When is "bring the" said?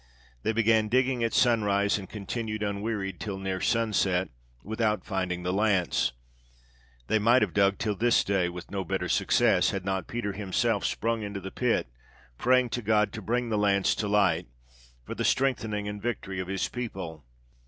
13.21-13.59